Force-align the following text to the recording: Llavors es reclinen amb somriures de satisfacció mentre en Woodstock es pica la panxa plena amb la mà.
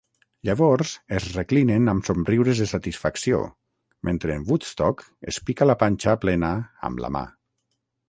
Llavors 0.47 0.93
es 1.17 1.27
reclinen 1.35 1.91
amb 1.93 2.07
somriures 2.07 2.63
de 2.63 2.67
satisfacció 2.73 3.43
mentre 4.11 4.37
en 4.41 4.51
Woodstock 4.51 5.07
es 5.35 5.43
pica 5.51 5.73
la 5.73 5.81
panxa 5.87 6.21
plena 6.27 6.55
amb 6.91 7.07
la 7.07 7.17
mà. 7.19 7.27